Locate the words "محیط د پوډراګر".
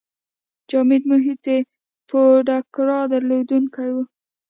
1.11-2.89